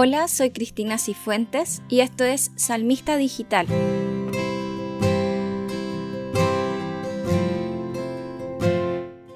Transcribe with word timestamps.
Hola, 0.00 0.28
soy 0.28 0.50
Cristina 0.50 0.96
Cifuentes 0.96 1.82
y 1.88 2.02
esto 2.02 2.22
es 2.22 2.52
Salmista 2.54 3.16
Digital. 3.16 3.66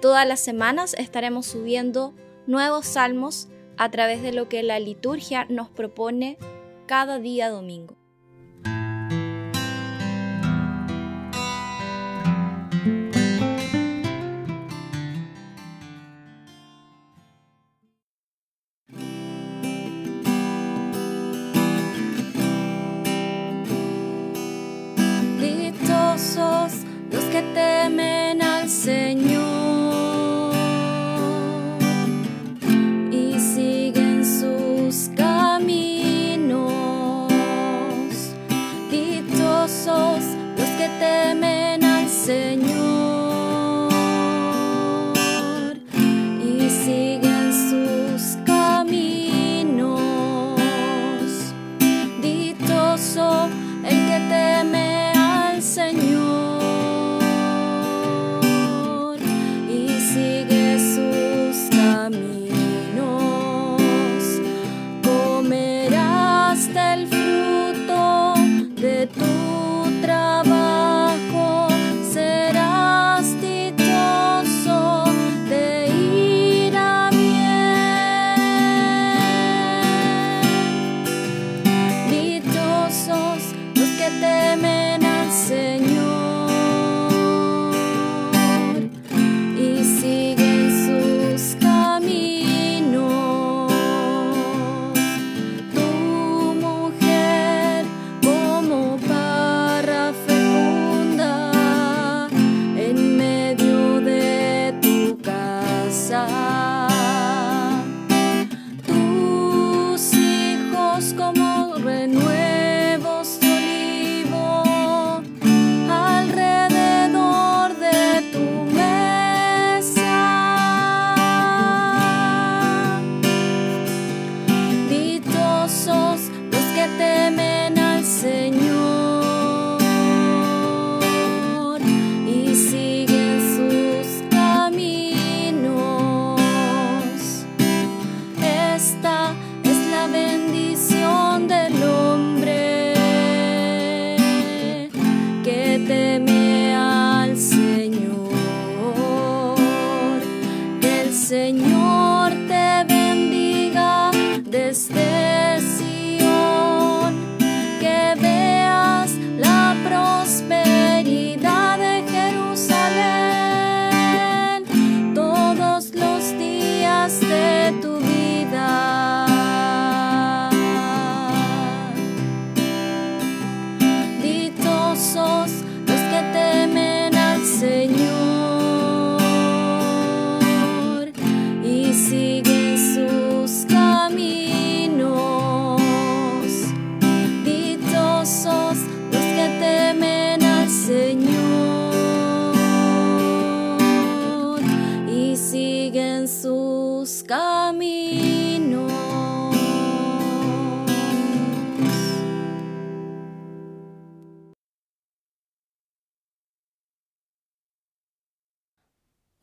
Todas 0.00 0.24
las 0.28 0.38
semanas 0.38 0.94
estaremos 0.96 1.46
subiendo 1.46 2.14
nuevos 2.46 2.86
salmos 2.86 3.48
a 3.76 3.90
través 3.90 4.22
de 4.22 4.30
lo 4.30 4.48
que 4.48 4.62
la 4.62 4.78
liturgia 4.78 5.46
nos 5.46 5.68
propone 5.68 6.38
cada 6.86 7.18
día 7.18 7.50
domingo. 7.50 7.96
Que 27.32 27.40
temen 27.54 28.42
al 28.42 28.68
Señor 28.68 30.52
y 33.10 33.40
siguen 33.40 34.22
sus 34.22 35.08
caminos. 35.16 35.72
Dichosos 38.90 40.22
los 40.58 40.68
que 40.76 40.90
temen 41.00 41.41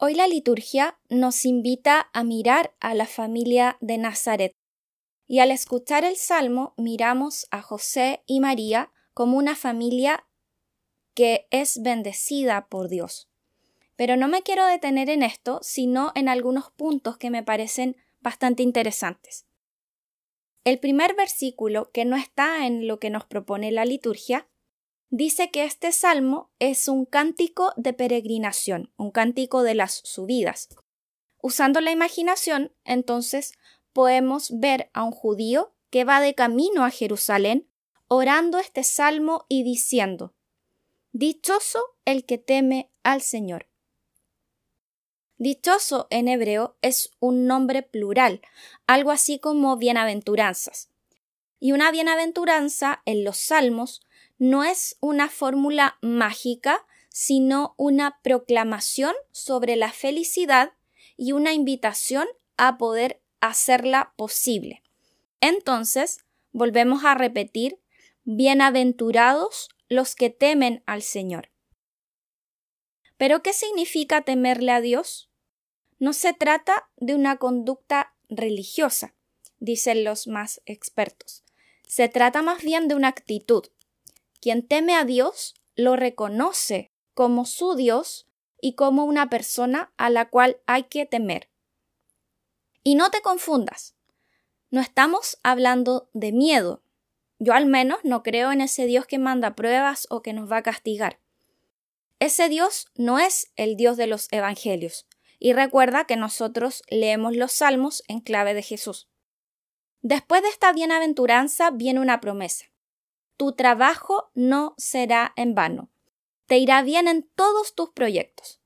Hoy 0.02 0.14
la 0.14 0.30
liturgia 0.30 0.98
nos 1.10 1.44
invita 1.44 2.10
a 2.14 2.24
mirar 2.24 2.74
a 2.80 2.94
la 2.94 3.06
familia 3.06 3.78
de 3.82 3.98
Nazaret 3.98 4.56
y 5.28 5.40
al 5.40 5.52
escuchar 5.52 6.06
el 6.06 6.16
salmo 6.16 6.74
miramos 6.78 7.48
a 7.52 7.62
José 7.62 8.24
y 8.26 8.40
María 8.40 8.94
como 9.14 9.38
una 9.38 9.58
familia 9.58 10.26
que 11.16 11.48
es 11.52 11.82
bendecida 11.84 12.70
por 12.70 12.88
Dios. 12.88 13.28
Pero 13.98 14.16
no 14.16 14.30
me 14.30 14.42
quiero 14.42 14.66
detener 14.66 15.10
en 15.10 15.22
esto, 15.22 15.60
sino 15.64 16.14
en 16.16 16.30
algunos 16.30 16.72
puntos 16.72 17.18
que 17.18 17.30
me 17.30 17.44
parecen 17.44 17.98
bastante 18.22 18.64
interesantes. 18.64 19.48
El 20.64 20.80
primer 20.80 21.14
versículo, 21.14 21.92
que 21.92 22.06
no 22.06 22.16
está 22.16 22.66
en 22.66 22.88
lo 22.88 23.02
que 23.02 23.10
nos 23.10 23.26
propone 23.26 23.70
la 23.74 23.84
liturgia, 23.84 24.48
dice 25.10 25.52
que 25.52 25.64
este 25.64 25.92
salmo 25.92 26.52
es 26.60 26.88
un 26.88 27.06
cántico 27.06 27.74
de 27.76 27.94
peregrinación, 27.94 28.92
un 28.98 29.12
cántico 29.12 29.64
de 29.64 29.76
las 29.76 30.02
subidas. 30.04 30.70
Usando 31.42 31.82
la 31.82 31.92
imaginación, 31.92 32.74
entonces, 32.84 33.54
podemos 33.94 34.60
ver 34.60 34.90
a 34.94 35.04
un 35.04 35.12
judío 35.12 35.74
que 35.90 36.04
va 36.04 36.22
de 36.22 36.36
camino 36.36 36.86
a 36.86 36.92
Jerusalén 36.92 37.68
orando 38.08 38.60
este 38.60 38.84
salmo 38.84 39.46
y 39.48 39.64
diciendo, 39.64 40.34
Dichoso 41.12 41.80
el 42.06 42.26
que 42.26 42.38
teme 42.38 42.92
al 43.04 43.22
Señor. 43.22 43.68
Dichoso 45.38 46.08
en 46.10 46.28
hebreo 46.28 46.78
es 46.82 47.12
un 47.20 47.48
nombre 47.48 47.82
plural, 47.82 48.42
algo 48.88 49.12
así 49.12 49.40
como 49.40 49.78
bienaventuranzas. 49.78 50.90
Y 51.62 51.72
una 51.72 51.92
bienaventuranza 51.92 53.02
en 53.06 53.24
los 53.24 53.38
salmos 53.38 54.02
no 54.40 54.64
es 54.64 54.98
una 55.02 55.30
fórmula 55.30 55.98
mágica, 56.02 56.86
sino 57.10 57.76
una 57.78 58.20
proclamación 58.24 59.14
sobre 59.32 59.76
la 59.76 59.92
felicidad 59.92 60.74
y 61.18 61.34
una 61.34 61.54
invitación 61.54 62.28
a 62.58 62.78
poder 62.78 63.22
hacerla 63.42 64.14
posible. 64.16 64.82
Entonces, 65.42 66.26
volvemos 66.52 67.04
a 67.04 67.16
repetir, 67.16 67.80
bienaventurados 68.24 69.70
los 69.90 70.16
que 70.16 70.30
temen 70.30 70.84
al 70.86 71.02
Señor. 71.02 71.52
¿Pero 73.18 73.44
qué 73.44 73.52
significa 73.52 74.22
temerle 74.22 74.72
a 74.72 74.82
Dios? 74.82 75.30
No 76.00 76.14
se 76.14 76.34
trata 76.34 76.90
de 76.96 77.16
una 77.16 77.38
conducta 77.38 78.16
religiosa, 78.30 79.14
dicen 79.60 80.06
los 80.06 80.28
más 80.28 80.62
expertos. 80.66 81.44
Se 81.86 82.08
trata 82.08 82.42
más 82.42 82.64
bien 82.64 82.88
de 82.88 82.96
una 82.96 83.10
actitud. 83.10 83.66
Quien 84.42 84.68
teme 84.68 84.96
a 84.96 85.06
Dios 85.06 85.56
lo 85.76 85.96
reconoce 85.96 86.92
como 87.14 87.46
su 87.46 87.76
Dios 87.76 88.28
y 88.62 88.76
como 88.76 89.06
una 89.06 89.30
persona 89.30 89.92
a 89.98 90.10
la 90.10 90.30
cual 90.30 90.60
hay 90.66 90.84
que 90.84 91.06
temer. 91.06 91.50
Y 92.84 92.96
no 92.96 93.12
te 93.12 93.22
confundas, 93.22 93.96
no 94.72 94.82
estamos 94.82 95.40
hablando 95.42 96.10
de 96.14 96.32
miedo. 96.32 96.84
Yo 97.40 97.54
al 97.54 97.66
menos 97.66 98.00
no 98.04 98.22
creo 98.22 98.52
en 98.52 98.62
ese 98.62 98.86
Dios 98.86 99.08
que 99.08 99.18
manda 99.18 99.56
pruebas 99.56 100.06
o 100.10 100.22
que 100.22 100.34
nos 100.34 100.52
va 100.52 100.58
a 100.58 100.64
castigar. 100.64 101.20
Ese 102.20 102.50
Dios 102.50 102.88
no 102.96 103.18
es 103.18 103.52
el 103.56 103.78
Dios 103.78 103.98
de 103.98 104.06
los 104.06 104.28
Evangelios. 104.32 105.08
Y 105.40 105.54
recuerda 105.54 106.06
que 106.06 106.18
nosotros 106.18 106.84
leemos 106.90 107.36
los 107.36 107.54
salmos 107.54 108.04
en 108.08 108.20
clave 108.20 108.54
de 108.54 108.62
Jesús. 108.62 109.08
Después 110.02 110.44
de 110.44 110.50
esta 110.50 110.74
bienaventuranza 110.74 111.72
viene 111.72 112.02
una 112.02 112.20
promesa. 112.20 112.66
Tu 113.40 113.54
trabajo 113.54 114.30
no 114.34 114.76
será 114.78 115.32
en 115.38 115.56
vano. 115.56 115.90
Te 116.46 116.58
irá 116.58 116.84
bien 116.84 117.08
en 117.08 117.24
todos 117.24 117.74
tus 117.74 117.90
proyectos. 117.92 118.60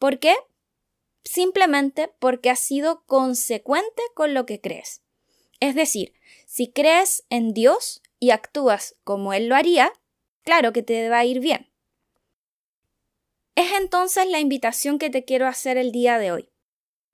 ¿Por 0.00 0.18
qué? 0.18 0.34
Simplemente 1.22 2.12
porque 2.18 2.50
has 2.50 2.58
sido 2.58 3.04
consecuente 3.06 4.02
con 4.16 4.34
lo 4.34 4.44
que 4.44 4.60
crees. 4.60 5.02
Es 5.60 5.76
decir, 5.76 6.14
si 6.46 6.72
crees 6.72 7.26
en 7.30 7.54
Dios 7.54 8.02
y 8.18 8.32
actúas 8.32 8.96
como 9.04 9.32
Él 9.32 9.46
lo 9.46 9.54
haría, 9.54 9.92
claro 10.42 10.72
que 10.72 10.82
te 10.82 11.08
va 11.08 11.18
a 11.18 11.24
ir 11.24 11.38
bien. 11.38 11.70
Es 13.54 13.70
entonces 13.74 14.28
la 14.28 14.40
invitación 14.40 14.98
que 14.98 15.10
te 15.10 15.24
quiero 15.24 15.46
hacer 15.46 15.76
el 15.76 15.92
día 15.92 16.18
de 16.18 16.32
hoy. 16.32 16.50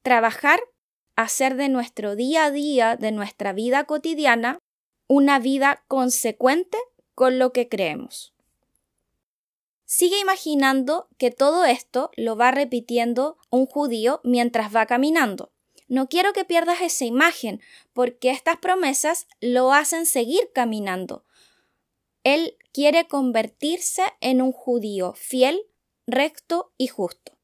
Trabajar, 0.01 0.59
hacer 1.17 1.57
de 1.57 1.69
nuestro 1.69 2.17
día 2.17 2.47
a 2.47 2.51
día, 2.51 2.97
de 2.97 3.13
nuestra 3.13 3.53
vida 3.53 3.85
cotidiana, 3.85 4.59
una 5.11 5.41
vida 5.41 5.83
consecuente 5.89 6.79
con 7.17 7.41
lo 7.41 7.53
que 7.53 7.69
creemos. 7.69 8.33
Sigue 9.85 10.21
imaginando 10.21 11.09
que 11.19 11.33
todo 11.33 11.65
esto 11.65 12.13
lo 12.17 12.37
va 12.37 12.53
repitiendo 12.53 13.37
un 13.51 13.67
judío 13.67 14.21
mientras 14.23 14.73
va 14.73 14.87
caminando. 14.87 15.51
No 15.89 16.09
quiero 16.09 16.33
que 16.33 16.45
pierdas 16.45 16.81
esa 16.81 17.07
imagen, 17.07 17.61
porque 17.93 18.31
estas 18.31 18.59
promesas 18.59 19.27
lo 19.41 19.73
hacen 19.73 20.07
seguir 20.07 20.53
caminando. 20.55 21.25
Él 22.23 22.57
quiere 22.73 23.09
convertirse 23.09 24.05
en 24.21 24.41
un 24.41 24.53
judío 24.53 25.15
fiel 25.15 25.61
recto 26.07 26.73
y 26.79 26.87
justo. 26.87 27.37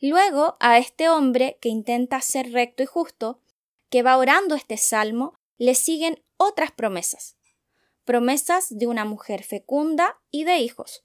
Luego, 0.00 0.56
a 0.58 0.78
este 0.78 1.08
hombre 1.10 1.58
que 1.60 1.68
intenta 1.68 2.20
ser 2.22 2.50
recto 2.50 2.82
y 2.82 2.86
justo, 2.86 3.40
que 3.88 4.02
va 4.02 4.18
orando 4.18 4.56
este 4.56 4.76
salmo, 4.76 5.38
le 5.58 5.76
siguen 5.76 6.25
otras 6.36 6.72
promesas. 6.72 7.36
Promesas 8.04 8.66
de 8.70 8.86
una 8.86 9.04
mujer 9.04 9.42
fecunda 9.42 10.20
y 10.30 10.44
de 10.44 10.58
hijos. 10.58 11.04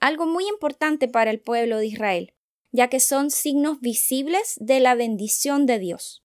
Algo 0.00 0.26
muy 0.26 0.48
importante 0.48 1.08
para 1.08 1.30
el 1.30 1.40
pueblo 1.40 1.78
de 1.78 1.86
Israel, 1.86 2.34
ya 2.72 2.88
que 2.88 3.00
son 3.00 3.30
signos 3.30 3.80
visibles 3.80 4.56
de 4.58 4.80
la 4.80 4.94
bendición 4.94 5.66
de 5.66 5.78
Dios. 5.78 6.24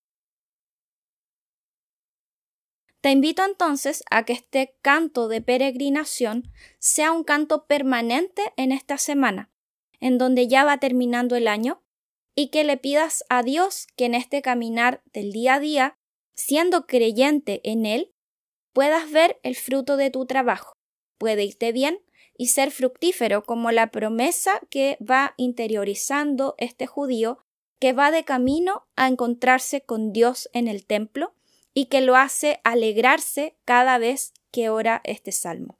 Te 3.01 3.11
invito 3.11 3.45
entonces 3.45 4.03
a 4.09 4.25
que 4.25 4.33
este 4.33 4.75
canto 4.81 5.29
de 5.29 5.41
peregrinación 5.41 6.51
sea 6.79 7.13
un 7.13 7.23
canto 7.23 7.65
permanente 7.65 8.53
en 8.57 8.73
esta 8.73 8.97
semana, 8.97 9.49
en 10.01 10.17
donde 10.17 10.47
ya 10.47 10.65
va 10.65 10.79
terminando 10.79 11.35
el 11.37 11.47
año, 11.47 11.81
y 12.35 12.49
que 12.49 12.63
le 12.63 12.77
pidas 12.77 13.23
a 13.29 13.43
Dios 13.43 13.87
que 13.95 14.05
en 14.05 14.15
este 14.15 14.41
caminar 14.41 15.01
del 15.13 15.31
día 15.31 15.55
a 15.55 15.59
día, 15.59 15.97
siendo 16.35 16.87
creyente 16.87 17.61
en 17.63 17.85
Él, 17.85 18.13
puedas 18.73 19.11
ver 19.11 19.39
el 19.43 19.55
fruto 19.55 19.97
de 19.97 20.09
tu 20.09 20.25
trabajo, 20.25 20.73
puede 21.17 21.43
irte 21.43 21.71
bien 21.71 21.99
y 22.37 22.47
ser 22.47 22.71
fructífero 22.71 23.43
como 23.43 23.71
la 23.71 23.91
promesa 23.91 24.61
que 24.69 24.97
va 25.01 25.33
interiorizando 25.37 26.55
este 26.57 26.87
judío 26.87 27.39
que 27.79 27.93
va 27.93 28.11
de 28.11 28.23
camino 28.23 28.87
a 28.95 29.07
encontrarse 29.07 29.81
con 29.81 30.11
Dios 30.11 30.49
en 30.53 30.67
el 30.67 30.85
templo 30.85 31.33
y 31.73 31.85
que 31.85 32.01
lo 32.01 32.15
hace 32.15 32.59
alegrarse 32.63 33.57
cada 33.65 33.97
vez 33.97 34.33
que 34.51 34.69
ora 34.69 35.01
este 35.03 35.31
salmo. 35.31 35.79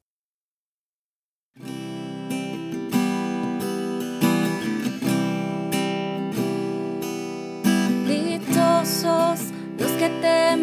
Dichosos 8.07 9.51
los 9.77 9.91
que 9.93 10.09
te 10.21 10.55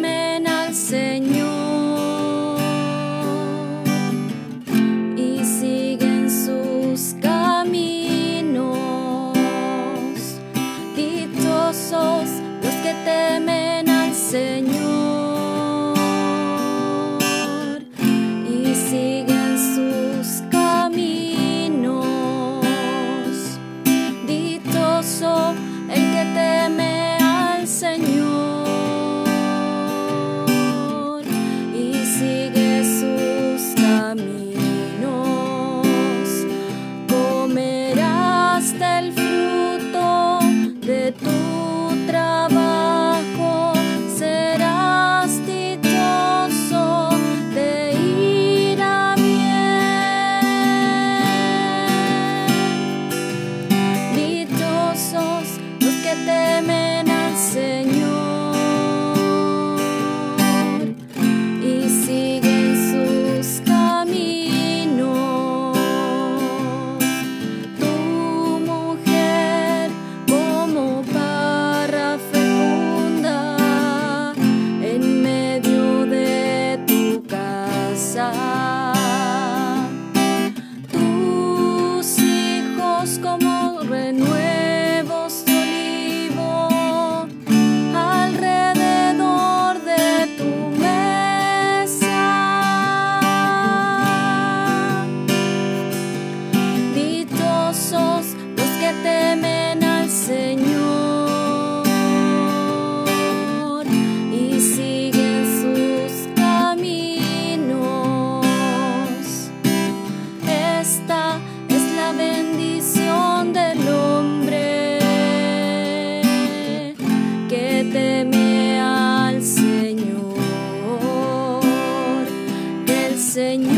Seigneur. 123.37 123.76